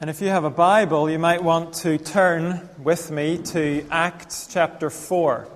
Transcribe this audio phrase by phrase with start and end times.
[0.00, 4.46] And if you have a Bible, you might want to turn with me to Acts
[4.48, 5.48] chapter 4,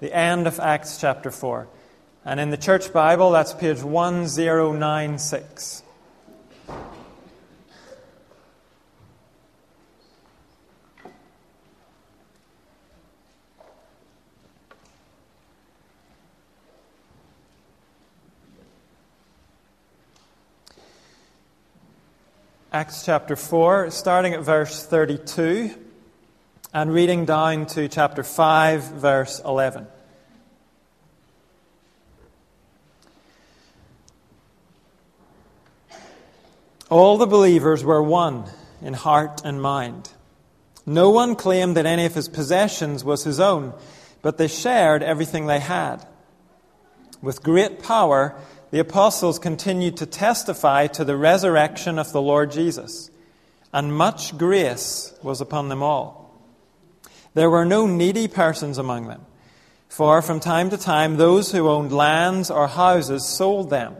[0.00, 1.66] the end of Acts chapter 4.
[2.26, 5.82] And in the Church Bible, that's page 1096.
[22.76, 25.70] Acts chapter 4, starting at verse 32
[26.74, 29.86] and reading down to chapter 5, verse 11.
[36.90, 38.44] All the believers were one
[38.82, 40.10] in heart and mind.
[40.84, 43.72] No one claimed that any of his possessions was his own,
[44.20, 46.06] but they shared everything they had.
[47.22, 48.38] With great power,
[48.70, 53.10] the apostles continued to testify to the resurrection of the Lord Jesus,
[53.72, 56.34] and much grace was upon them all.
[57.34, 59.24] There were no needy persons among them,
[59.88, 63.96] for from time to time those who owned lands or houses sold them,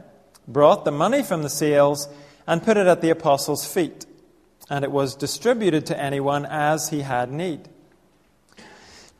[0.48, 2.08] brought the money from the sales,
[2.46, 4.06] and put it at the apostles' feet,
[4.70, 7.68] and it was distributed to anyone as he had need.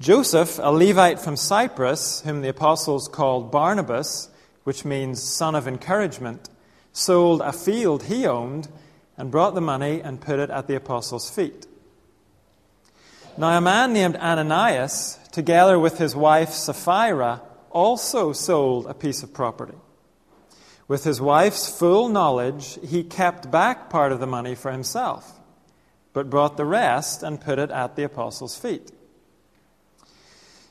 [0.00, 4.28] Joseph, a Levite from Cyprus, whom the apostles called Barnabas,
[4.67, 6.50] which means son of encouragement,
[6.92, 8.67] sold a field he owned
[9.17, 11.69] and brought the money and put it at the apostles' feet.
[13.39, 19.33] Now, a man named Ananias, together with his wife Sapphira, also sold a piece of
[19.33, 19.78] property.
[20.89, 25.39] With his wife's full knowledge, he kept back part of the money for himself,
[26.12, 28.91] but brought the rest and put it at the apostles' feet.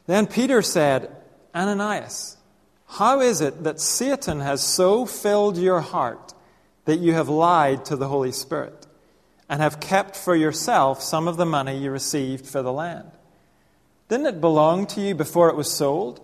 [0.05, 1.15] Then Peter said,
[1.55, 2.34] Ananias,
[2.87, 6.33] how is it that Satan has so filled your heart
[6.85, 8.85] that you have lied to the Holy Spirit
[9.49, 13.11] and have kept for yourself some of the money you received for the land?
[14.07, 16.21] Didn't it belong to you before it was sold?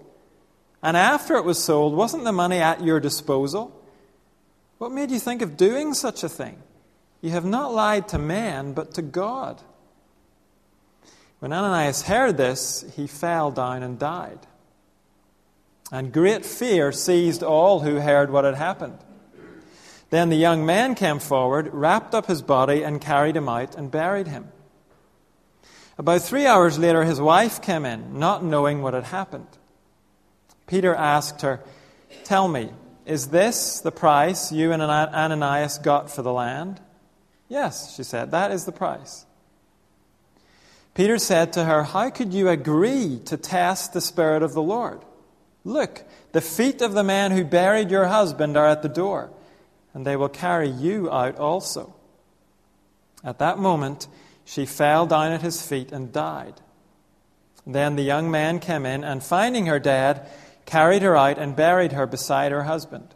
[0.84, 3.76] And after it was sold, wasn't the money at your disposal?
[4.78, 6.58] What made you think of doing such a thing?
[7.22, 9.62] You have not lied to man, but to God.
[11.40, 14.40] When Ananias heard this, he fell down and died.
[15.92, 18.98] And great fear seized all who heard what had happened.
[20.10, 23.92] Then the young man came forward, wrapped up his body, and carried him out and
[23.92, 24.52] buried him.
[25.98, 29.48] About three hours later, his wife came in, not knowing what had happened.
[30.68, 31.62] Peter asked her,
[32.24, 32.72] Tell me,
[33.06, 36.80] is this the price you and Ananias got for the land?
[37.50, 39.26] Yes, she said, that is the price.
[40.94, 45.02] Peter said to her, How could you agree to test the Spirit of the Lord?
[45.64, 49.30] Look, the feet of the man who buried your husband are at the door,
[49.94, 51.94] and they will carry you out also.
[53.24, 54.08] At that moment,
[54.44, 56.62] she fell down at his feet and died.
[57.66, 60.28] Then the young man came in, and finding her dead,
[60.66, 63.14] carried her out and buried her beside her husband.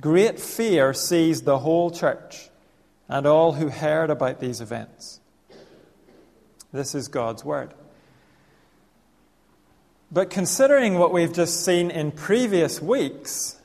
[0.00, 2.50] Great fear seized the whole church
[3.08, 5.20] and all who heard about these events.
[6.72, 7.74] This is God's word.
[10.12, 13.56] But considering what we've just seen in previous weeks,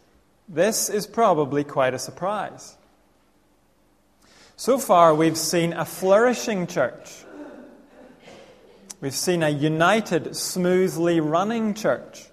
[0.48, 2.78] this is probably quite a surprise.
[4.56, 7.26] So far, we've seen a flourishing church.
[9.02, 12.26] We've seen a united, smoothly running church.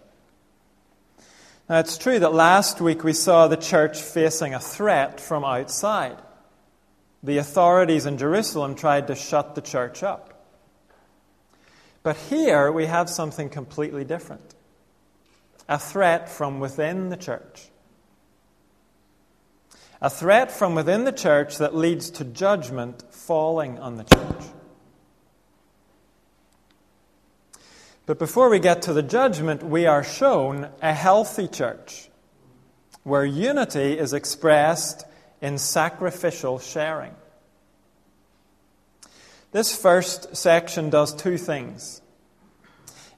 [1.68, 6.18] Now, it's true that last week we saw the church facing a threat from outside.
[7.22, 10.33] The authorities in Jerusalem tried to shut the church up.
[12.04, 14.54] But here we have something completely different
[15.66, 17.70] a threat from within the church.
[20.02, 24.44] A threat from within the church that leads to judgment falling on the church.
[28.04, 32.10] But before we get to the judgment, we are shown a healthy church
[33.02, 35.06] where unity is expressed
[35.40, 37.14] in sacrificial sharing.
[39.54, 42.02] This first section does two things.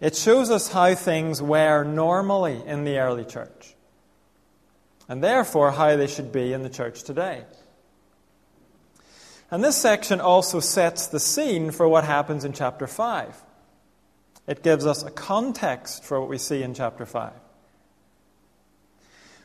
[0.03, 3.75] It shows us how things were normally in the early church,
[5.09, 7.45] and therefore how they should be in the church today.
[9.51, 13.35] And this section also sets the scene for what happens in chapter 5.
[14.47, 17.33] It gives us a context for what we see in chapter 5.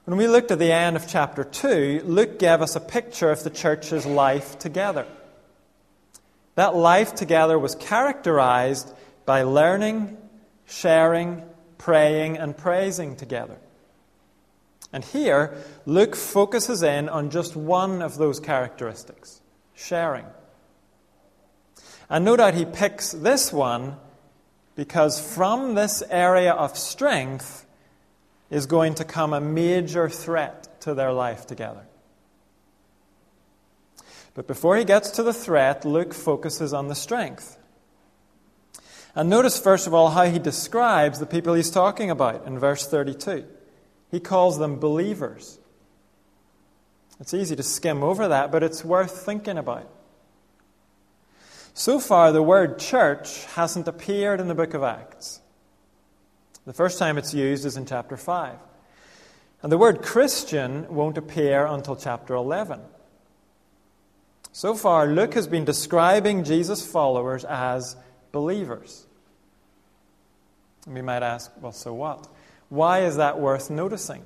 [0.04, 3.46] When we looked at the end of chapter 2, Luke gave us a picture of
[3.46, 5.08] the church's life together.
[6.56, 8.94] That life together was characterized
[9.26, 10.18] by learning,
[10.66, 11.44] sharing,
[11.78, 13.58] praying, and praising together.
[14.94, 19.42] And here, Luke focuses in on just one of those characteristics
[19.74, 20.26] sharing.
[22.10, 23.96] And no doubt he picks this one
[24.76, 27.66] because from this area of strength
[28.50, 31.86] is going to come a major threat to their life together.
[34.34, 37.58] But before he gets to the threat, Luke focuses on the strength.
[39.14, 42.88] And notice, first of all, how he describes the people he's talking about in verse
[42.88, 43.46] 32.
[44.10, 45.60] He calls them believers.
[47.20, 49.90] It's easy to skim over that, but it's worth thinking about.
[51.74, 55.40] So far, the word church hasn't appeared in the book of Acts.
[56.66, 58.56] The first time it's used is in chapter 5.
[59.62, 62.82] And the word Christian won't appear until chapter 11.
[64.54, 67.96] So far, Luke has been describing Jesus' followers as
[68.32, 69.06] believers.
[70.86, 72.28] And we might ask, well, so what?
[72.70, 74.24] Why is that worth noticing?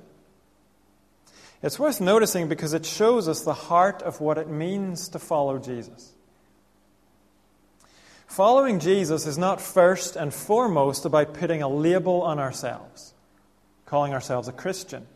[1.62, 5.58] It's worth noticing because it shows us the heart of what it means to follow
[5.58, 6.12] Jesus.
[8.26, 13.14] Following Jesus is not first and foremost about putting a label on ourselves,
[13.86, 15.06] calling ourselves a Christian,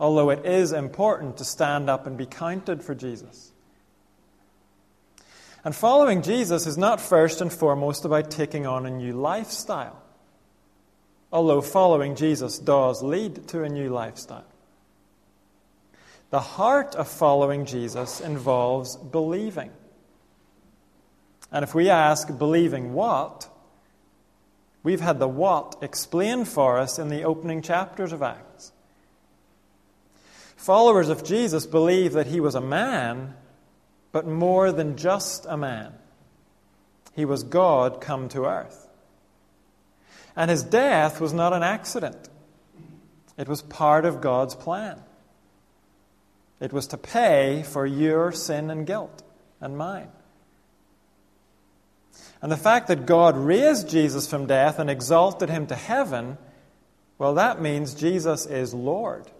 [0.00, 3.52] although it is important to stand up and be counted for Jesus.
[5.66, 10.00] And following Jesus is not first and foremost about taking on a new lifestyle,
[11.32, 14.46] although following Jesus does lead to a new lifestyle.
[16.30, 19.72] The heart of following Jesus involves believing.
[21.50, 23.48] And if we ask, believing what?
[24.84, 28.70] We've had the what explained for us in the opening chapters of Acts.
[30.54, 33.34] Followers of Jesus believe that he was a man,
[34.16, 35.92] but more than just a man.
[37.14, 38.88] He was God come to earth.
[40.34, 42.30] And his death was not an accident,
[43.36, 45.02] it was part of God's plan.
[46.60, 49.22] It was to pay for your sin and guilt
[49.60, 50.08] and mine.
[52.40, 56.38] And the fact that God raised Jesus from death and exalted him to heaven,
[57.18, 59.30] well, that means Jesus is Lord.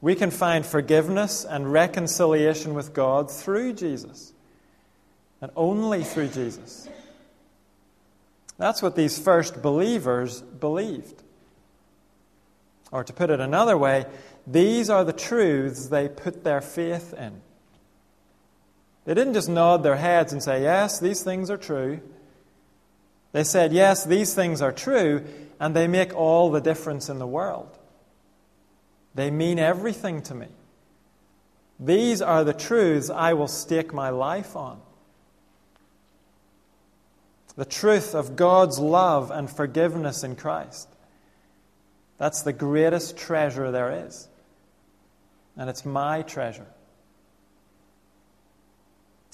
[0.00, 4.32] We can find forgiveness and reconciliation with God through Jesus,
[5.40, 6.88] and only through Jesus.
[8.56, 11.22] That's what these first believers believed.
[12.92, 14.04] Or to put it another way,
[14.46, 17.40] these are the truths they put their faith in.
[19.04, 22.00] They didn't just nod their heads and say, Yes, these things are true.
[23.32, 25.24] They said, Yes, these things are true,
[25.58, 27.78] and they make all the difference in the world.
[29.14, 30.48] They mean everything to me.
[31.78, 34.80] These are the truths I will stake my life on.
[37.56, 40.88] The truth of God's love and forgiveness in Christ.
[42.18, 44.28] That's the greatest treasure there is.
[45.56, 46.66] And it's my treasure.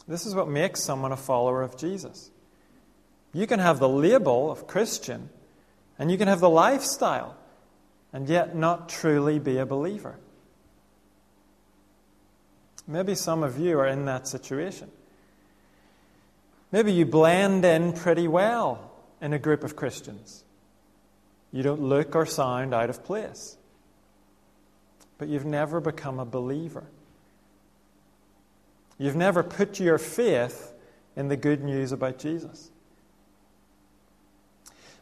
[0.09, 2.31] This is what makes someone a follower of Jesus.
[3.33, 5.31] You can have the label of Christian,
[5.99, 7.37] and you can have the lifestyle,
[8.13, 10.17] and yet not truly be a believer.
[12.87, 14.91] Maybe some of you are in that situation.
[16.71, 20.45] Maybe you blend in pretty well in a group of Christians.
[21.53, 23.57] You don't look or sound out of place.
[25.19, 26.85] But you've never become a believer.
[28.99, 30.73] You've never put your faith
[31.17, 32.71] in the good news about Jesus.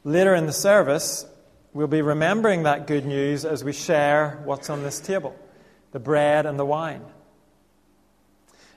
[0.05, 1.27] Later in the service,
[1.75, 5.37] we'll be remembering that good news as we share what's on this table
[5.93, 7.05] the bread and the wine.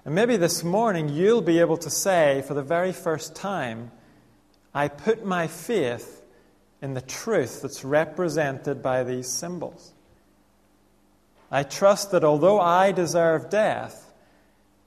[0.06, 3.92] And maybe this morning you'll be able to say for the very first time,
[4.74, 6.22] I put my faith
[6.80, 9.94] in the truth that's represented by these symbols.
[11.50, 14.14] I trust that although I deserve death,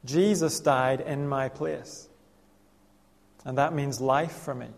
[0.04, 2.08] Jesus died in my place.
[3.44, 4.68] And that means life for me.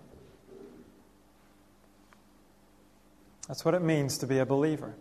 [3.48, 4.94] That's what it means to be a believer.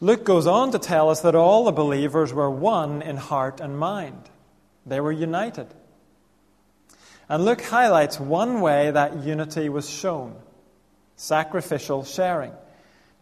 [0.00, 3.78] Luke goes on to tell us that all the believers were one in heart and
[3.78, 4.28] mind.
[4.84, 5.68] They were united.
[7.28, 10.36] And Luke highlights one way that unity was shown
[11.22, 12.52] sacrificial sharing.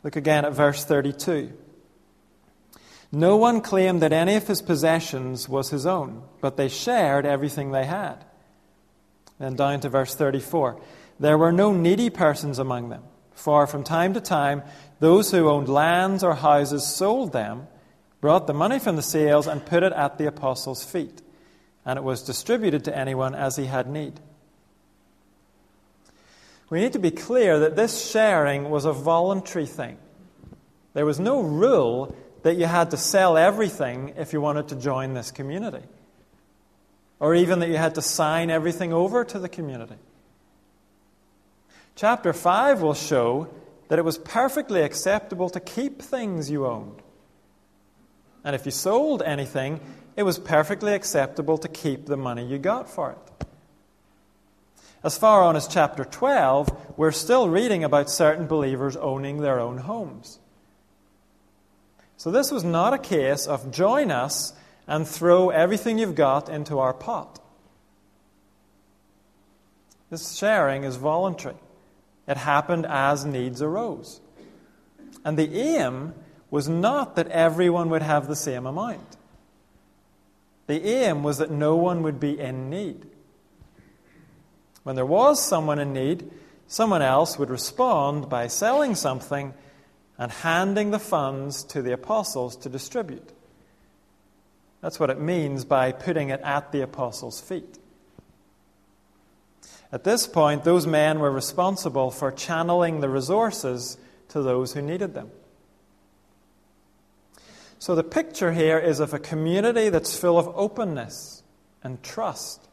[0.02, 1.52] Look again at verse 32.
[3.12, 7.72] No one claimed that any of his possessions was his own, but they shared everything
[7.72, 8.24] they had.
[9.38, 10.80] Then down to verse 34.
[11.20, 14.62] There were no needy persons among them, for from time to time
[14.98, 17.68] those who owned lands or houses sold them,
[18.20, 21.22] brought the money from the sales, and put it at the apostles' feet,
[21.84, 24.18] and it was distributed to anyone as he had need.
[26.70, 29.98] We need to be clear that this sharing was a voluntary thing.
[30.94, 35.14] There was no rule that you had to sell everything if you wanted to join
[35.14, 35.82] this community.
[37.20, 39.94] or even that you had to sign everything over to the community.
[42.00, 43.46] Chapter 5 will show
[43.88, 47.02] that it was perfectly acceptable to keep things you owned.
[48.42, 49.80] And if you sold anything,
[50.16, 53.46] it was perfectly acceptable to keep the money you got for it.
[55.04, 59.76] As far on as chapter 12, we're still reading about certain believers owning their own
[59.76, 60.38] homes.
[62.16, 64.54] So this was not a case of join us
[64.86, 67.40] and throw everything you've got into our pot.
[70.08, 71.56] This sharing is voluntary.
[72.30, 74.20] It happened as needs arose.
[75.24, 76.14] And the aim
[76.48, 79.16] was not that everyone would have the same amount.
[80.68, 83.04] The aim was that no one would be in need.
[84.84, 86.30] When there was someone in need,
[86.68, 89.52] someone else would respond by selling something
[90.16, 93.28] and handing the funds to the apostles to distribute.
[94.82, 97.79] That's what it means by putting it at the apostles' feet.
[99.92, 105.14] At this point, those men were responsible for channeling the resources to those who needed
[105.14, 105.30] them.
[107.78, 111.42] So the picture here is of a community that's full of openness
[111.82, 112.68] and trust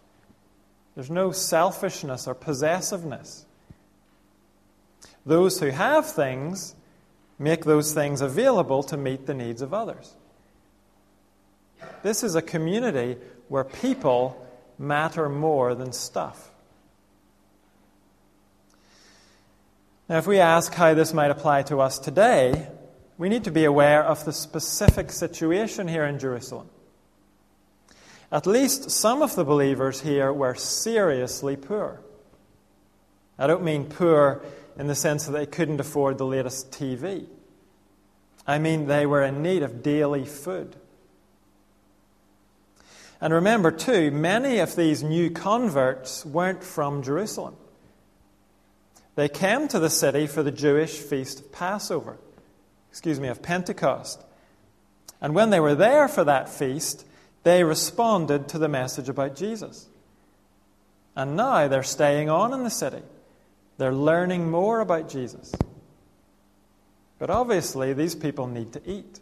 [0.97, 3.45] there's no selfishness or possessiveness.
[5.27, 6.73] Those who have things
[7.37, 10.15] make those things available to meet the needs of others.
[12.01, 14.43] This is a community where people
[14.79, 16.46] matter more than stuff.
[20.09, 22.69] Now, if we ask how this might apply to us today,
[23.17, 26.69] we need to be aware of the specific situation here in Jerusalem.
[28.31, 32.01] At least some of the believers here were seriously poor.
[33.37, 34.43] I don't mean poor
[34.77, 37.25] in the sense that they couldn't afford the latest TV.
[38.45, 40.77] I mean they were in need of daily food.
[43.19, 47.55] And remember, too, many of these new converts weren't from Jerusalem.
[49.17, 52.19] They came to the city for the Jewish feast of Passover,
[52.91, 54.23] excuse me, of Pentecost.
[55.19, 57.03] And when they were there for that feast,
[57.41, 59.87] they responded to the message about Jesus.
[61.15, 63.01] And now they're staying on in the city.
[63.79, 65.51] They're learning more about Jesus.
[67.17, 69.19] But obviously, these people need to eat.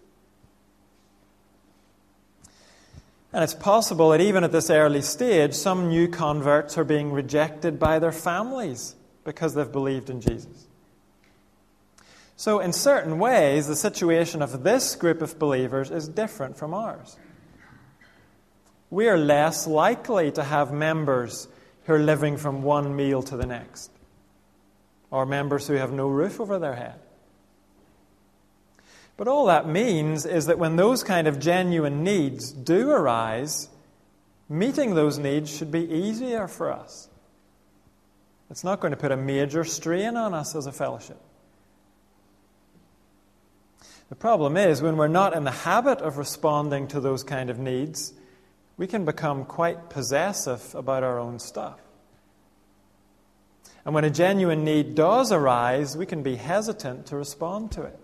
[3.32, 7.80] And it's possible that even at this early stage, some new converts are being rejected
[7.80, 8.96] by their families
[9.26, 10.68] because they've believed in Jesus.
[12.38, 17.18] So, in certain ways, the situation of this group of believers is different from ours
[18.90, 21.50] we are less likely to have members
[21.84, 23.92] who are living from one meal to the next,
[25.12, 27.00] or members who have no roof over their head.
[29.18, 33.70] But all that means is that when those kind of genuine needs do arise,
[34.50, 37.10] meeting those needs should be easier for us.
[38.50, 41.20] It's not going to put a major strain on us as a fellowship.
[44.10, 47.58] The problem is when we're not in the habit of responding to those kind of
[47.58, 48.14] needs,
[48.78, 51.80] we can become quite possessive about our own stuff.
[53.84, 58.00] And when a genuine need does arise, we can be hesitant to respond to it.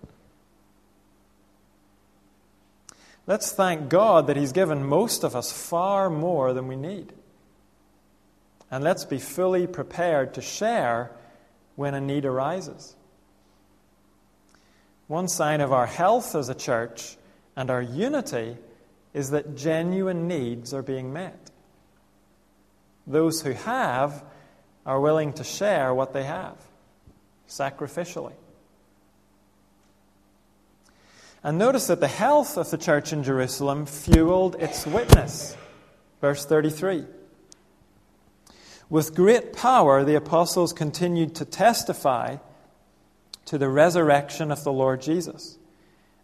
[3.27, 7.13] Let's thank God that He's given most of us far more than we need.
[8.71, 11.11] And let's be fully prepared to share
[11.75, 12.95] when a need arises.
[15.07, 17.17] One sign of our health as a church
[17.57, 18.57] and our unity
[19.13, 21.51] is that genuine needs are being met.
[23.05, 24.23] Those who have
[24.85, 26.55] are willing to share what they have
[27.49, 28.33] sacrificially.
[31.43, 35.57] And notice that the health of the church in Jerusalem fueled its witness.
[36.21, 37.05] Verse 33.
[38.91, 42.35] With great power, the apostles continued to testify
[43.45, 45.57] to the resurrection of the Lord Jesus,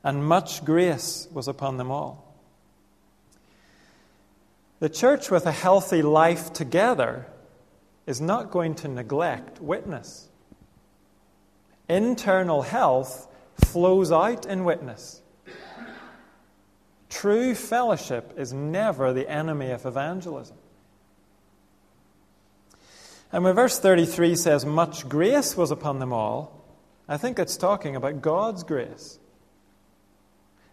[0.03, 2.36] and much grace was upon them all.
[4.79, 7.27] The church with a healthy life together
[8.05, 10.27] is not going to neglect witness.
[11.88, 13.29] Internal health
[13.63, 15.21] flows out in witness.
[17.07, 20.57] True fellowship is never the enemy of evangelism.
[23.31, 26.65] And when verse 33 says, Much grace was upon them all,
[27.07, 29.19] I think it's talking about God's grace.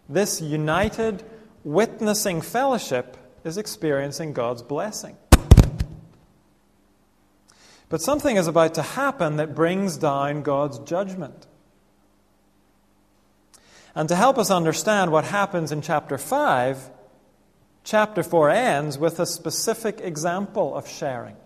[0.07, 1.23] This united,
[1.63, 5.17] witnessing fellowship is experiencing God's blessing.
[7.89, 11.47] But something is about to happen that brings down God's judgment.
[13.93, 16.89] And to help us understand what happens in chapter 5,
[17.83, 21.37] chapter 4 ends with a specific example of sharing.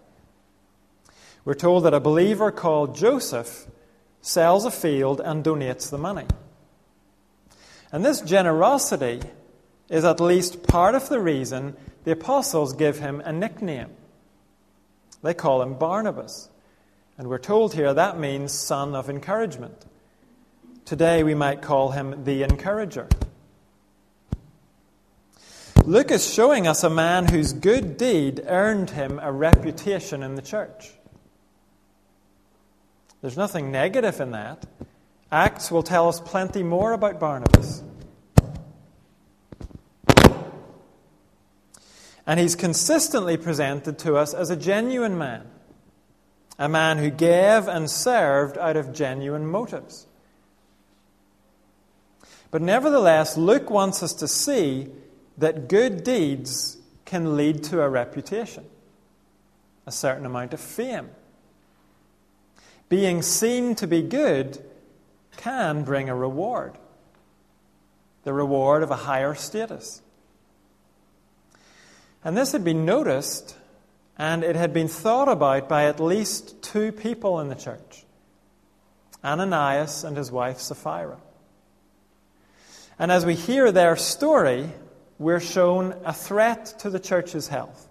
[1.45, 3.67] We're told that a believer called Joseph
[4.21, 6.25] sells a field and donates the money.
[7.91, 9.21] And this generosity
[9.89, 13.89] is at least part of the reason the apostles give him a nickname.
[15.21, 16.49] They call him Barnabas.
[17.17, 19.85] And we're told here that means son of encouragement.
[20.85, 23.07] Today we might call him the encourager.
[25.83, 30.41] Luke is showing us a man whose good deed earned him a reputation in the
[30.41, 30.91] church.
[33.21, 34.65] There's nothing negative in that.
[35.31, 37.83] Acts will tell us plenty more about Barnabas.
[42.25, 45.47] And he's consistently presented to us as a genuine man,
[46.57, 50.05] a man who gave and served out of genuine motives.
[52.51, 54.89] But nevertheless, Luke wants us to see
[55.37, 58.65] that good deeds can lead to a reputation,
[59.85, 61.09] a certain amount of fame.
[62.89, 64.63] Being seen to be good
[65.37, 66.77] can bring a reward,
[68.23, 70.01] the reward of a higher status.
[72.23, 73.55] And this had been noticed
[74.17, 78.05] and it had been thought about by at least two people in the church
[79.23, 81.17] Ananias and his wife Sapphira.
[82.97, 84.69] And as we hear their story,
[85.17, 87.85] we're shown a threat to the church's health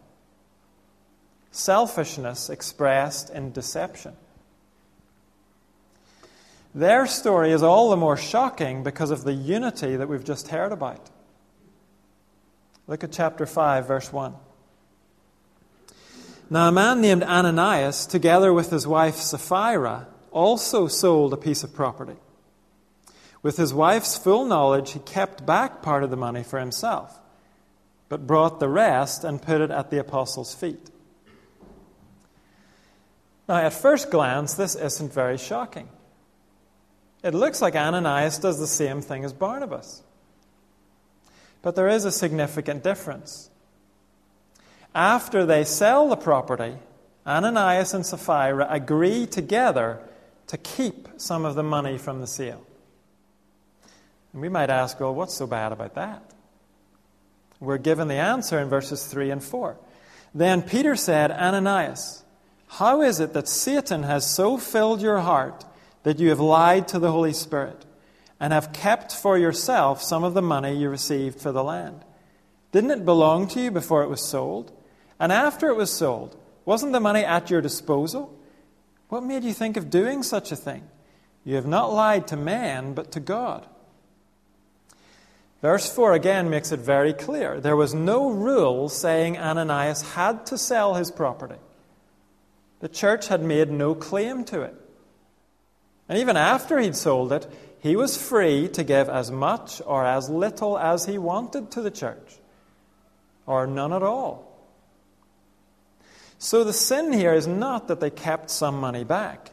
[1.51, 4.15] selfishness expressed in deception.
[6.79, 10.71] Their story is all the more shocking because of the unity that we've just heard
[10.71, 11.11] about.
[12.87, 14.33] Look at chapter 5, verse 1.
[16.49, 21.75] Now, a man named Ananias, together with his wife Sapphira, also sold a piece of
[21.75, 22.15] property.
[23.43, 27.19] With his wife's full knowledge, he kept back part of the money for himself,
[28.09, 30.91] but brought the rest and put it at the apostles' feet.
[33.49, 35.89] Now, at first glance, this isn't very shocking.
[37.23, 40.03] It looks like Ananias does the same thing as Barnabas.
[41.63, 43.51] But there is a significant difference.
[44.95, 46.77] After they sell the property,
[47.27, 50.01] Ananias and Sapphira agree together
[50.47, 52.65] to keep some of the money from the sale.
[54.33, 56.23] And we might ask, well, what's so bad about that?
[57.61, 59.77] We're given the answer in verses 3 and 4.
[60.35, 62.23] Then Peter said, Ananias,
[62.69, 65.65] how is it that Satan has so filled your heart
[66.09, 67.85] that you have lied to the Holy Spirit
[68.41, 72.03] and have kept for yourself some of the money you received for the land?
[72.73, 74.73] Didn't it belong to you before it was sold?
[75.21, 78.35] And after it was sold, wasn't the money at your disposal?
[79.11, 80.89] What made you think of doing such a thing?
[81.45, 83.67] You have not lied to man, but to God.
[85.61, 87.61] Verse 4 again makes it very clear.
[87.61, 91.61] There was no rule saying Ananias had to sell his property.
[92.81, 94.75] The church had made no claim to it.
[96.09, 97.47] And even after he'd sold it,
[97.81, 101.91] he was free to give as much or as little as he wanted to the
[101.91, 102.39] church,
[103.47, 104.45] or none at all.
[106.39, 109.51] So the sin here is not that they kept some money back.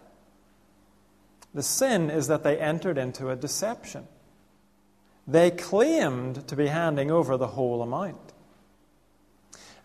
[1.53, 4.07] The sin is that they entered into a deception.
[5.27, 8.33] They claimed to be handing over the whole amount.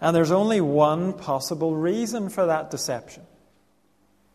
[0.00, 3.22] And there's only one possible reason for that deception.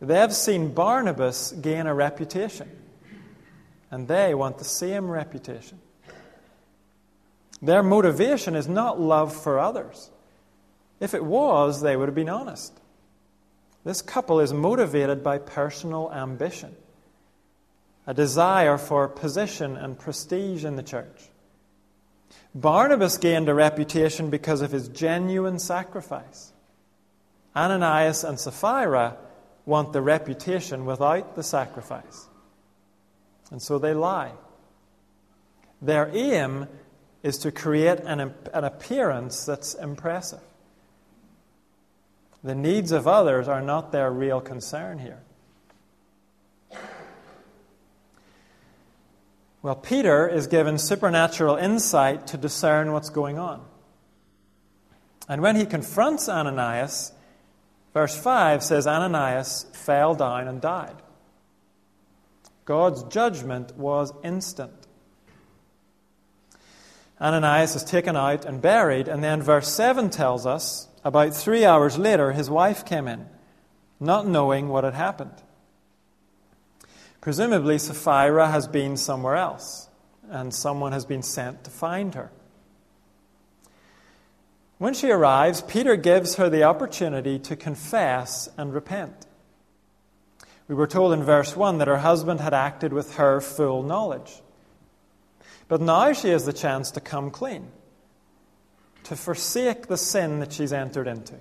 [0.00, 2.70] They've seen Barnabas gain a reputation,
[3.90, 5.80] and they want the same reputation.
[7.62, 10.10] Their motivation is not love for others.
[11.00, 12.78] If it was, they would have been honest.
[13.84, 16.74] This couple is motivated by personal ambition
[18.06, 21.28] a desire for position and prestige in the church.
[22.54, 26.52] Barnabas gained a reputation because of his genuine sacrifice.
[27.54, 29.16] Ananias and Sapphira
[29.66, 32.26] want the reputation without the sacrifice.
[33.50, 34.32] And so they lie.
[35.82, 36.68] Their aim
[37.22, 40.40] is to create an, an appearance that's impressive.
[42.42, 45.20] The needs of others are not their real concern here.
[49.62, 53.64] Well, Peter is given supernatural insight to discern what's going on.
[55.28, 57.10] And when he confronts Ananias,
[57.96, 60.96] verse 5 says Ananias fell down and died.
[62.66, 64.86] God's judgment was instant.
[67.18, 71.96] Ananias is taken out and buried, and then verse 7 tells us about three hours
[71.96, 73.28] later, his wife came in,
[73.98, 75.42] not knowing what had happened.
[77.22, 79.88] Presumably, Sapphira has been somewhere else,
[80.28, 82.30] and someone has been sent to find her.
[84.78, 89.26] When she arrives, Peter gives her the opportunity to confess and repent.
[90.68, 94.42] We were told in verse 1 that her husband had acted with her full knowledge.
[95.68, 97.68] But now she has the chance to come clean,
[99.04, 101.36] to forsake the sin that she's entered into.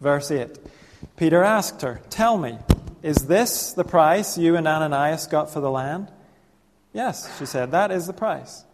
[0.00, 0.58] Verse 8
[1.16, 2.58] Peter asked her, Tell me,
[3.02, 6.10] is this the price you and Ananias got for the land?
[6.92, 8.64] Yes, she said, that is the price.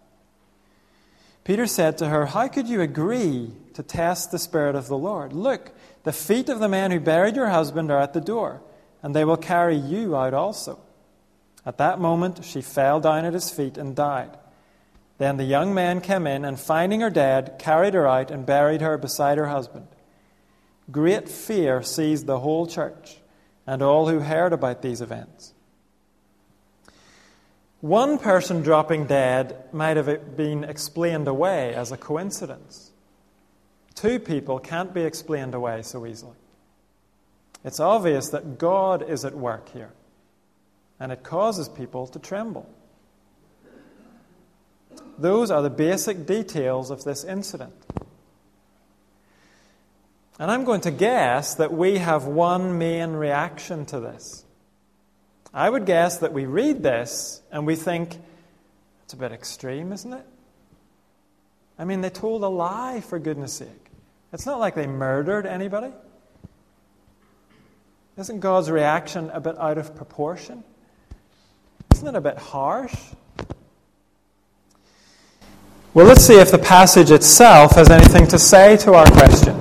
[1.44, 5.33] Peter said to her, How could you agree to test the Spirit of the Lord?
[5.33, 5.72] Look,
[6.05, 8.61] the feet of the man who buried your husband are at the door,
[9.03, 10.79] and they will carry you out also.
[11.64, 14.37] At that moment, she fell down at his feet and died.
[15.18, 18.81] Then the young man came in, and finding her dead, carried her out and buried
[18.81, 19.87] her beside her husband.
[20.90, 23.18] Great fear seized the whole church
[23.66, 25.53] and all who heard about these events.
[27.81, 32.90] One person dropping dead might have been explained away as a coincidence.
[33.95, 36.37] Two people can't be explained away so easily.
[37.64, 39.93] It's obvious that God is at work here,
[40.99, 42.69] and it causes people to tremble.
[45.19, 47.75] Those are the basic details of this incident.
[50.38, 54.45] And I'm going to guess that we have one main reaction to this.
[55.53, 58.17] I would guess that we read this and we think,
[59.05, 60.25] it's a bit extreme, isn't it?
[61.79, 63.91] I mean, they told a lie, for goodness sake.
[64.33, 65.93] It's not like they murdered anybody.
[68.17, 70.63] Isn't God's reaction a bit out of proportion?
[71.95, 72.95] Isn't it a bit harsh?
[75.93, 79.57] Well, let's see if the passage itself has anything to say to our question.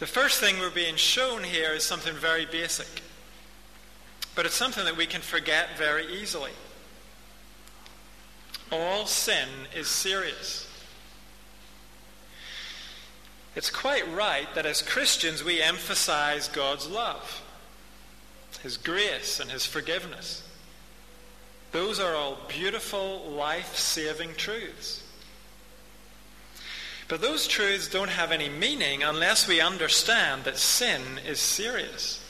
[0.00, 3.02] The first thing we're being shown here is something very basic,
[4.34, 6.52] but it's something that we can forget very easily.
[8.70, 10.66] All sin is serious.
[13.54, 17.42] It's quite right that as Christians we emphasize God's love,
[18.62, 20.48] His grace, and His forgiveness.
[21.72, 25.01] Those are all beautiful, life saving truths.
[27.12, 32.24] But those truths don't have any meaning unless we understand that sin is serious.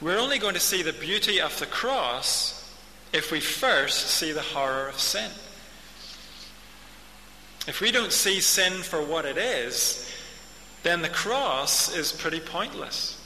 [0.00, 2.74] We're only going to see the beauty of the cross
[3.12, 5.30] if we first see the horror of sin.
[7.66, 10.10] If we don't see sin for what it is,
[10.82, 13.20] then the cross is pretty pointless.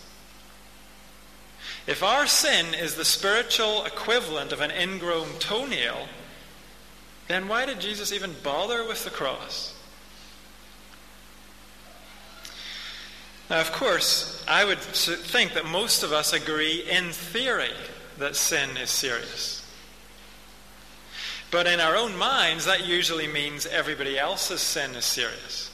[1.87, 6.09] If our sin is the spiritual equivalent of an ingrown toenail,
[7.33, 9.75] then why did Jesus even bother with the cross?
[13.49, 17.73] Now, of course, I would think that most of us agree in theory
[18.19, 19.59] that sin is serious.
[21.51, 25.71] But in our own minds, that usually means everybody else's sin is serious.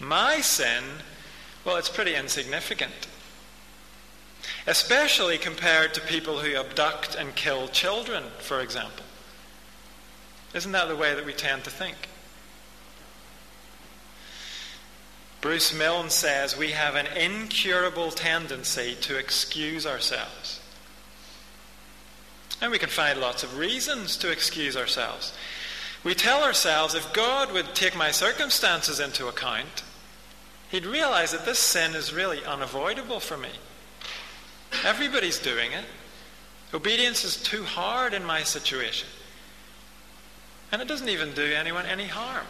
[0.00, 0.82] My sin,
[1.64, 3.06] well, it's pretty insignificant.
[4.66, 9.04] Especially compared to people who abduct and kill children, for example.
[10.54, 11.96] Isn't that the way that we tend to think?
[15.40, 20.60] Bruce Milne says we have an incurable tendency to excuse ourselves.
[22.60, 25.34] And we can find lots of reasons to excuse ourselves.
[26.04, 29.82] We tell ourselves if God would take my circumstances into account,
[30.70, 33.50] he'd realize that this sin is really unavoidable for me.
[34.84, 35.84] Everybody's doing it.
[36.72, 39.08] Obedience is too hard in my situation.
[40.72, 42.46] And it doesn't even do anyone any harm.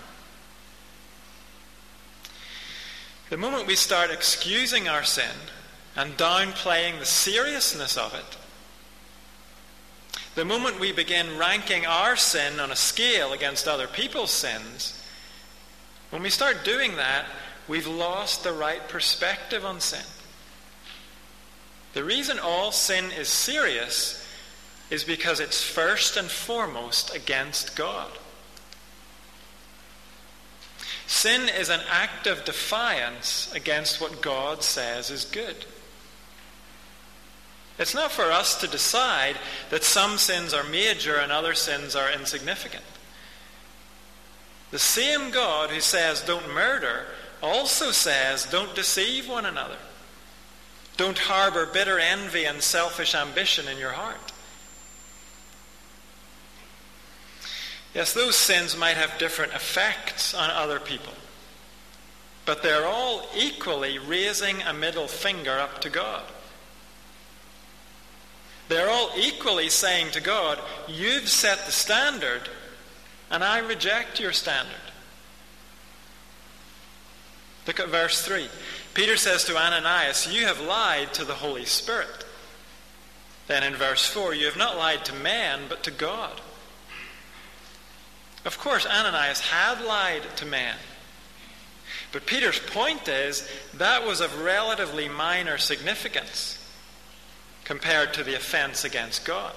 [3.31, 5.35] The moment we start excusing our sin
[5.97, 8.39] and downplaying the seriousness of it,
[10.37, 15.03] the moment we begin ranking our sin on a scale against other people's sins,
[16.11, 17.27] when we start doing that,
[17.67, 20.05] we've lost the right perspective on sin.
[21.95, 24.22] The reason all sin is serious
[24.92, 28.11] is because it's first and foremost against God.
[31.07, 35.64] Sin is an act of defiance against what God says is good.
[37.78, 39.37] It's not for us to decide
[39.70, 42.85] that some sins are major and other sins are insignificant.
[44.72, 47.07] The same God who says don't murder
[47.42, 49.78] also says don't deceive one another.
[50.98, 54.32] Don't harbor bitter envy and selfish ambition in your heart.
[57.94, 61.12] Yes, those sins might have different effects on other people.
[62.44, 66.24] but they're all equally raising a middle finger up to God.
[68.68, 72.48] They're all equally saying to God, You've set the standard,
[73.31, 74.74] and I reject your standard.
[77.66, 78.48] Look at verse 3.
[78.94, 82.24] Peter says to Ananias, You have lied to the Holy Spirit.
[83.46, 86.40] Then in verse 4, You have not lied to man, but to God.
[88.44, 90.76] Of course, Ananias had lied to man.
[92.11, 96.59] But Peter's point is that was of relatively minor significance
[97.64, 99.55] compared to the offense against God.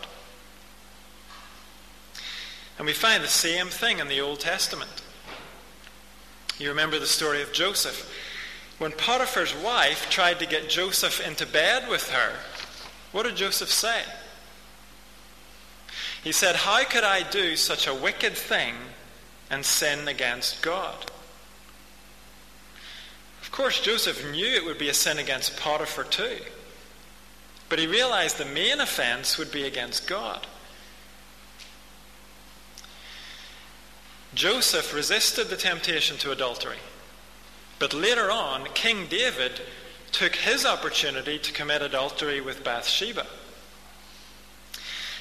[2.78, 5.02] And we find the same thing in the Old Testament.
[6.58, 8.12] You remember the story of Joseph.
[8.78, 12.34] When Potiphar's wife tried to get Joseph into bed with her,
[13.12, 14.04] what did Joseph say?
[16.26, 18.74] He said, How could I do such a wicked thing
[19.52, 21.12] and sin against God?
[23.44, 26.40] Of course, Joseph knew it would be a sin against Potiphar too.
[27.70, 30.48] But he realized the main offense would be against God.
[34.34, 36.80] Joseph resisted the temptation to adultery.
[37.78, 39.62] But later on, King David
[40.12, 43.28] took his opportunity to commit adultery with Bathsheba.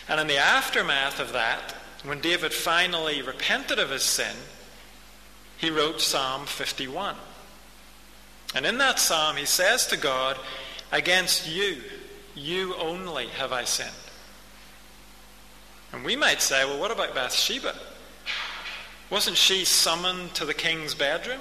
[0.08, 4.36] And in the aftermath of that, when David finally repented of his sin,
[5.56, 7.16] he wrote Psalm 51.
[8.54, 10.38] And in that psalm, he says to God,
[10.92, 11.82] Against you,
[12.34, 13.90] you only have I sinned.
[15.92, 17.74] And we might say, well, what about Bathsheba?
[19.10, 21.40] Wasn't she summoned to the king's bedroom?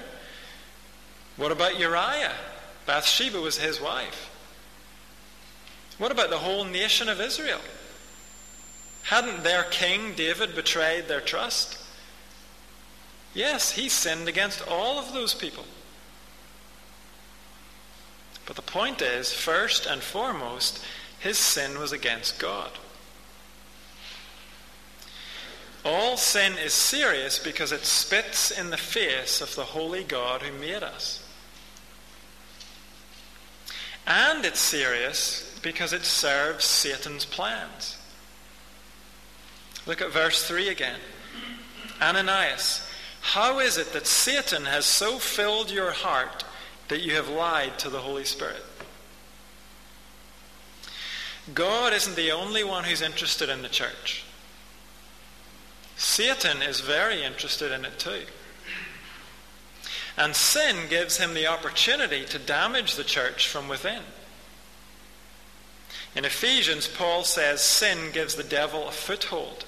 [1.38, 2.34] What about Uriah?
[2.86, 4.30] Bathsheba was his wife.
[5.97, 7.62] What about the whole nation of Israel?
[9.04, 11.78] Hadn't their king, David, betrayed their trust?
[13.34, 15.66] Yes, he sinned against all of those people.
[18.46, 20.84] But the point is, first and foremost,
[21.20, 22.72] his sin was against God.
[25.86, 30.58] All sin is serious because it spits in the face of the holy God who
[30.60, 31.24] made us.
[34.08, 37.98] And it's serious because it serves Satan's plans.
[39.86, 41.00] Look at verse 3 again.
[42.02, 42.88] Ananias,
[43.22, 46.43] how is it that Satan has so filled your heart
[46.88, 48.63] that you have lied to the Holy Spirit?
[51.54, 54.24] God isn't the only one who's interested in the church.
[55.98, 58.24] Satan is very interested in it too.
[60.17, 64.04] And sin gives him the opportunity to damage the church from within.
[66.15, 69.65] In Ephesians, Paul says sin gives the devil a foothold.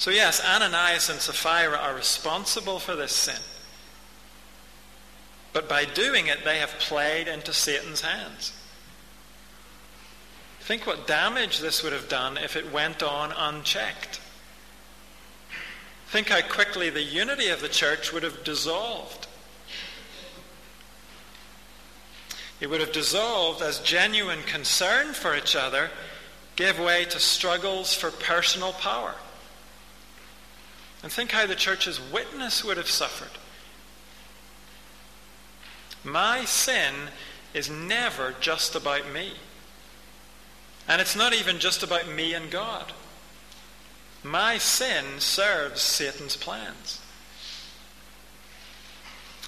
[0.00, 3.42] So, yes, Ananias and Sapphira are responsible for this sin.
[5.52, 8.54] But by doing it, they have played into Satan's hands.
[10.60, 14.22] Think what damage this would have done if it went on unchecked.
[16.06, 19.26] Think how quickly the unity of the church would have dissolved.
[22.58, 25.90] It would have dissolved as genuine concern for each other
[26.56, 29.14] gave way to struggles for personal power.
[31.02, 33.38] And think how the church's witness would have suffered.
[36.04, 36.94] My sin
[37.54, 39.32] is never just about me.
[40.88, 42.92] And it's not even just about me and God.
[44.22, 47.00] My sin serves Satan's plans.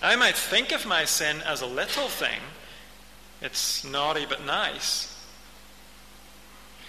[0.01, 2.41] I might think of my sin as a little thing.
[3.41, 5.09] It's naughty but nice.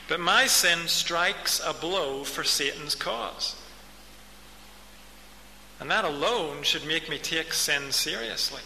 [0.07, 3.55] But my sin strikes a blow for Satan's cause.
[5.83, 8.61] And that alone should make me take sin seriously.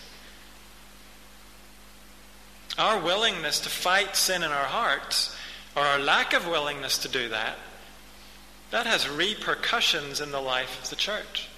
[2.78, 5.36] Our willingness to fight sin in our hearts,
[5.76, 7.56] or our lack of willingness to do that,
[8.70, 11.50] that has repercussions in the life of the church.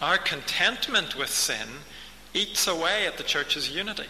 [0.00, 1.68] Our contentment with sin
[2.32, 4.08] eats away at the church's unity.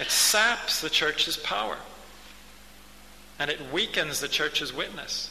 [0.00, 1.76] It saps the church's power.
[3.42, 5.28] And it weakens the church's witness.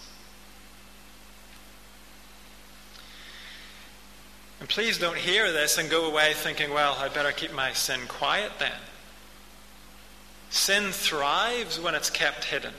[4.60, 8.02] And please don't hear this and go away thinking, well, I'd better keep my sin
[8.10, 8.82] quiet then.
[10.50, 12.74] Sin thrives when it's kept hidden.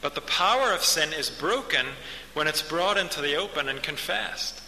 [0.00, 1.86] But the power of sin is broken
[2.34, 4.60] when it's brought into the open and confessed.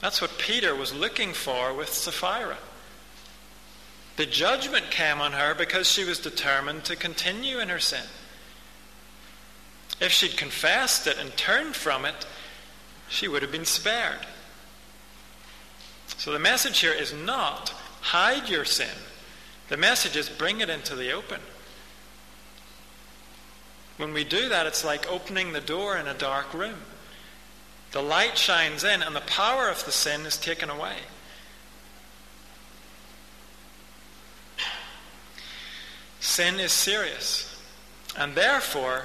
[0.00, 2.58] That's what Peter was looking for with Sapphira.
[4.16, 8.04] The judgment came on her because she was determined to continue in her sin.
[10.00, 12.26] If she'd confessed it and turned from it,
[13.08, 14.26] she would have been spared.
[16.16, 18.88] So the message here is not hide your sin.
[19.68, 21.40] The message is bring it into the open.
[23.96, 26.78] When we do that, it's like opening the door in a dark room.
[27.92, 30.96] The light shines in, and the power of the sin is taken away.
[36.24, 37.54] Sin is serious,
[38.16, 39.04] and therefore,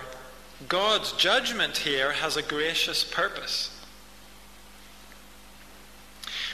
[0.70, 3.78] God's judgment here has a gracious purpose.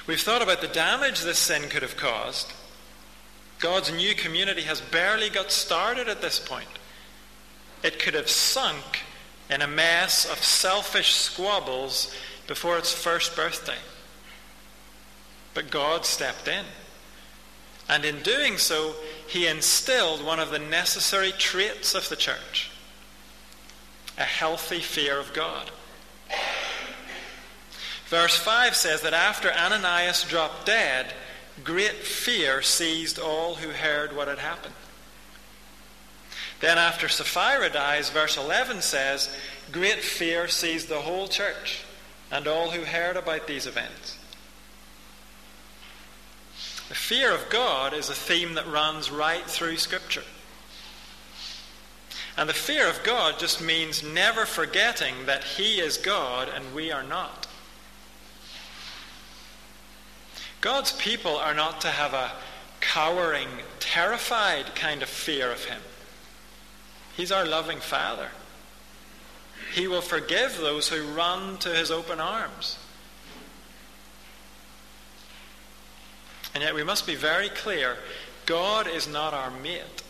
[0.07, 2.51] We've thought about the damage this sin could have caused.
[3.59, 6.79] God's new community has barely got started at this point.
[7.83, 9.01] It could have sunk
[9.51, 12.11] in a mess of selfish squabbles
[12.47, 13.77] before its first birthday.
[15.53, 16.65] But God stepped in.
[17.87, 18.95] And in doing so,
[19.27, 22.71] he instilled one of the necessary traits of the church
[24.17, 25.71] a healthy fear of God.
[28.07, 31.13] Verse 5 says that after Ananias dropped dead,
[31.63, 34.75] great fear seized all who heard what had happened.
[36.61, 39.35] Then, after Sapphira dies, verse 11 says,
[39.71, 41.83] Great fear seized the whole church
[42.31, 44.14] and all who heard about these events.
[46.89, 50.23] The fear of God is a theme that runs right through Scripture.
[52.37, 56.91] And the fear of God just means never forgetting that He is God and we
[56.91, 57.47] are not.
[60.61, 62.31] God's people are not to have a
[62.81, 63.47] cowering,
[63.79, 65.81] terrified kind of fear of Him.
[67.15, 68.29] He's our loving Father.
[69.73, 72.77] He will forgive those who run to His open arms.
[76.55, 77.97] And yet we must be very clear
[78.45, 80.03] God is not our mate.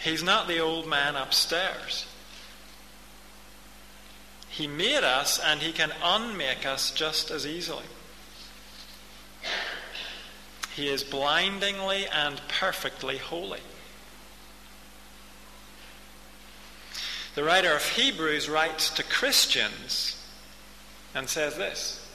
[0.00, 2.06] He's not the old man upstairs.
[4.50, 7.84] He made us and he can unmake us just as easily.
[10.74, 13.60] He is blindingly and perfectly holy.
[17.34, 20.22] The writer of Hebrews writes to Christians
[21.14, 22.05] and says this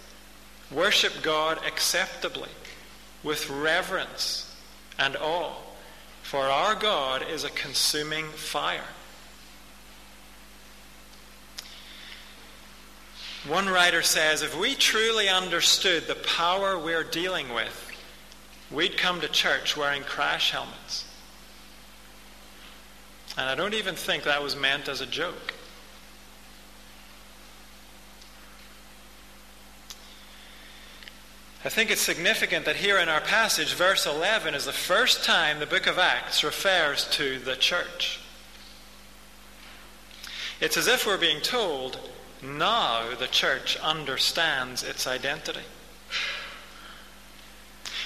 [0.72, 2.50] Worship God acceptably,
[3.24, 4.56] with reverence
[4.98, 5.56] and awe,
[6.24, 8.86] for our God is a consuming fire.
[13.48, 17.92] One writer says if we truly understood the power we're dealing with,
[18.70, 21.06] we'd come to church wearing crash helmets.
[23.38, 25.54] And I don't even think that was meant as a joke.
[31.64, 35.60] I think it's significant that here in our passage, verse 11 is the first time
[35.60, 38.20] the book of Acts refers to the church.
[40.60, 42.00] It's as if we're being told,
[42.42, 45.62] now the church understands its identity.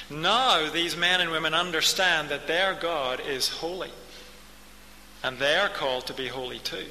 [0.09, 3.91] Now these men and women understand that their God is holy,
[5.23, 6.87] and they are called to be holy too.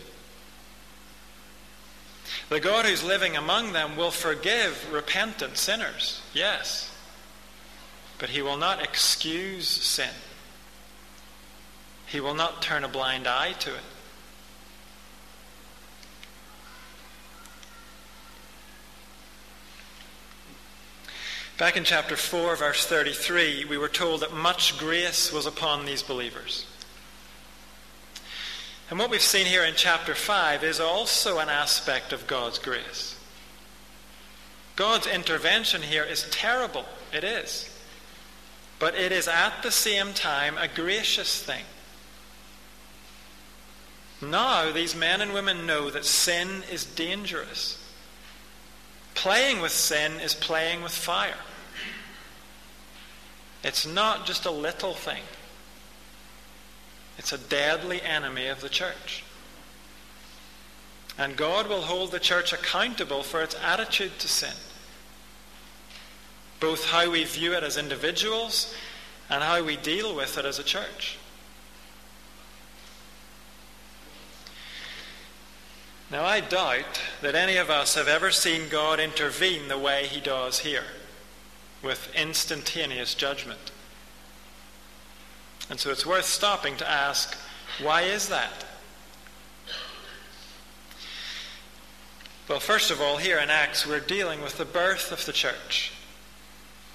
[2.49, 6.91] The God who's living among them will forgive repentant sinners, yes,
[8.19, 10.11] but he will not excuse sin.
[12.07, 13.81] He will not turn a blind eye to it.
[21.57, 26.03] Back in chapter 4, verse 33, we were told that much grace was upon these
[26.03, 26.67] believers.
[28.91, 33.19] And what we've seen here in chapter 5 is also an aspect of God's grace.
[34.77, 36.85] God's intervention here is terrible.
[37.13, 37.71] It is.
[38.79, 41.65] But it is at the same time a gracious thing.
[44.21, 47.81] Now, these men and women know that sin is dangerous.
[49.15, 51.35] Playing with sin is playing with fire.
[53.63, 55.23] It's not just a little thing,
[57.19, 59.25] it's a deadly enemy of the church.
[61.17, 64.55] And God will hold the church accountable for its attitude to sin,
[66.59, 68.75] both how we view it as individuals
[69.31, 71.19] and how we deal with it as a church.
[76.11, 80.21] Now, I doubt that any of us have ever seen God intervene the way he
[80.21, 80.85] does here,
[81.83, 83.73] with instantaneous judgment.
[85.71, 87.37] And so it's worth stopping to ask,
[87.83, 88.65] why is that?
[92.49, 95.93] Well, first of all, here in Acts, we're dealing with the birth of the church.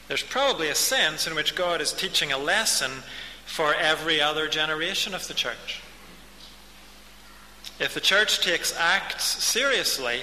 [0.08, 2.92] There's probably a sense in which God is teaching a lesson
[3.46, 5.82] for every other generation of the church.
[7.80, 10.22] If the church takes Acts seriously,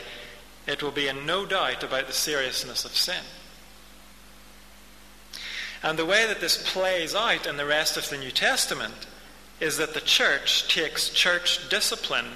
[0.66, 3.22] it will be in no doubt about the seriousness of sin.
[5.82, 9.06] And the way that this plays out in the rest of the New Testament
[9.60, 12.26] is that the church takes church discipline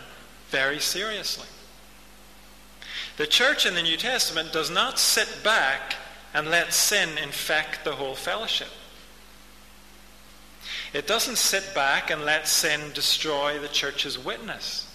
[0.49, 1.47] very seriously.
[3.17, 5.97] The church in the New Testament does not sit back
[6.33, 8.71] and let sin infect the whole fellowship.
[10.93, 14.87] It doesn't sit back and let sin destroy the church's witness.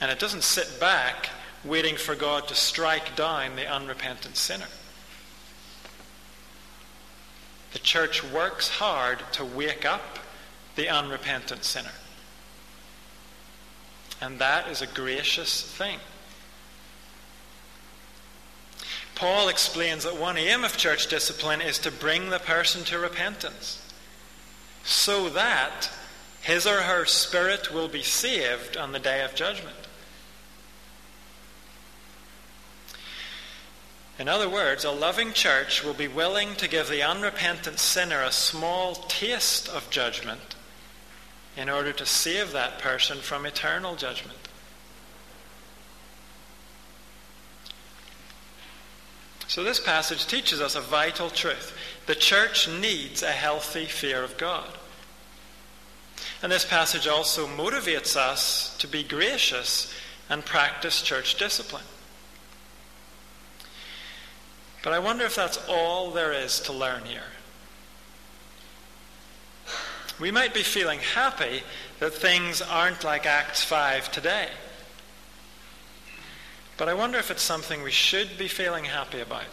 [0.00, 1.30] And it doesn't sit back
[1.64, 4.66] waiting for God to strike down the unrepentant sinner.
[7.72, 10.18] The church works hard to wake up
[10.76, 11.92] the unrepentant sinner.
[14.20, 15.98] And that is a gracious thing.
[19.14, 23.78] Paul explains that one aim of church discipline is to bring the person to repentance
[24.84, 25.90] so that
[26.40, 29.76] his or her spirit will be saved on the day of judgment.
[34.18, 38.30] In other words, a loving church will be willing to give the unrepentant sinner a
[38.30, 40.54] small taste of judgment
[41.56, 44.38] in order to save that person from eternal judgment.
[49.48, 51.76] So, this passage teaches us a vital truth.
[52.06, 54.68] The church needs a healthy fear of God.
[56.42, 59.92] And this passage also motivates us to be gracious
[60.30, 61.84] and practice church discipline.
[64.82, 67.22] But I wonder if that's all there is to learn here.
[70.20, 71.62] We might be feeling happy
[72.00, 74.48] that things aren't like Acts 5 today.
[76.76, 79.44] But I wonder if it's something we should be feeling happy about.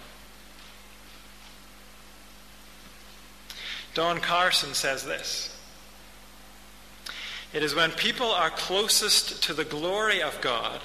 [3.94, 5.56] Don Carson says this
[7.54, 10.82] It is when people are closest to the glory of God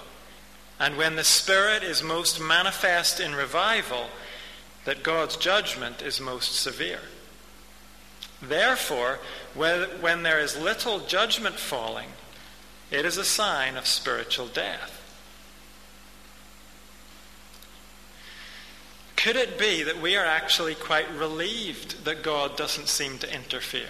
[0.79, 4.07] and when the Spirit is most manifest in revival
[4.85, 7.01] that God's judgment is most severe.
[8.43, 9.20] Therefore,
[9.55, 12.09] when there is little judgment falling,
[12.91, 15.01] it is a sign of spiritual death.
[19.16, 23.89] Could it be that we are actually quite relieved that God doesn't seem to interfere?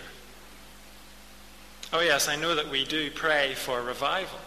[1.93, 4.39] Oh, yes, I know that we do pray for revival.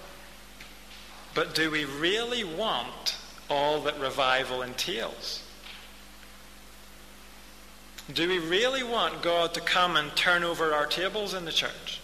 [1.34, 3.18] But do we really want
[3.50, 5.44] all that revival entails?
[8.14, 12.00] Do we really want God to come and turn over our tables in the church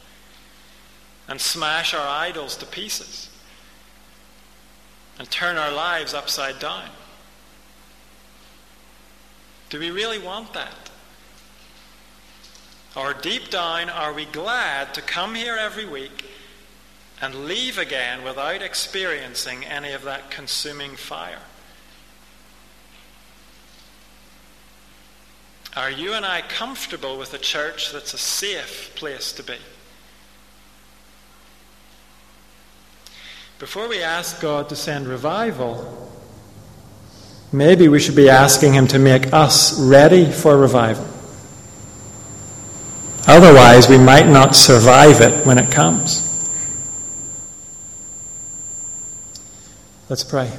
[1.30, 3.30] and smash our idols to pieces
[5.18, 6.90] and turn our lives upside down?
[9.70, 10.92] Do we really want that?
[12.96, 16.26] Or deep down, are we glad to come here every week
[17.22, 21.40] and leave again without experiencing any of that consuming fire?
[25.76, 29.58] Are you and I comfortable with a church that's a safe place to be?
[33.58, 36.12] Before we ask God to send revival,
[37.52, 41.08] maybe we should be asking Him to make us ready for revival.
[43.26, 46.30] Otherwise, we might not survive it when it comes.
[50.10, 50.52] Let's pray.